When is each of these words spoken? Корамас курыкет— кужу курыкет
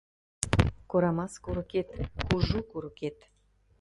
Корамас 0.89 1.33
курыкет— 1.43 1.89
кужу 2.27 2.59
курыкет 2.71 3.17